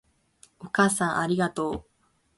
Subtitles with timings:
[0.59, 1.85] お母さんありがとう